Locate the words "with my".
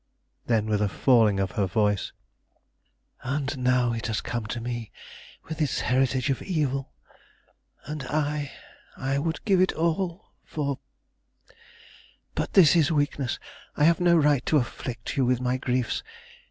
15.23-15.57